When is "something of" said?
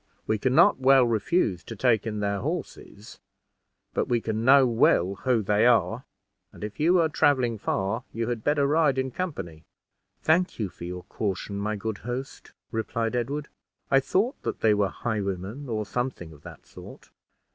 15.85-16.41